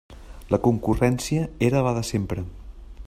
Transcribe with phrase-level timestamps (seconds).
[0.53, 2.47] La concurrència era la de sempre.